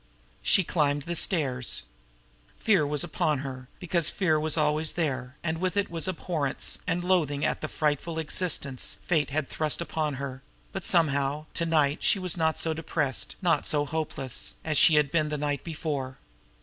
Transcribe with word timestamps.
She 0.41 0.63
climbed 0.63 1.03
the 1.03 1.15
stairs. 1.15 1.83
Fear 2.57 2.87
was 2.87 3.03
upon 3.03 3.37
her 3.41 3.55
now, 3.55 3.67
because 3.79 4.09
fear 4.09 4.39
was 4.39 4.57
always 4.57 4.93
there, 4.93 5.37
and 5.43 5.59
with 5.59 5.77
it 5.77 5.91
was 5.91 6.07
abhorrence 6.07 6.79
and 6.87 7.03
loathing 7.03 7.45
at 7.45 7.61
the 7.61 7.67
frightful 7.67 8.17
existence 8.17 8.97
fate 9.03 9.29
had 9.29 9.47
thrust 9.47 9.79
upon 9.79 10.15
her; 10.15 10.41
but, 10.71 10.83
somehow, 10.85 11.45
to 11.53 11.67
night 11.67 11.99
she 12.01 12.17
was 12.17 12.35
not 12.35 12.57
so 12.57 12.73
depressed, 12.73 13.35
not 13.43 13.67
so 13.67 13.85
hopeless, 13.85 14.55
as 14.65 14.75
she 14.75 14.95
had 14.95 15.11
been 15.11 15.29
the 15.29 15.37
night 15.37 15.63
before. 15.63 16.17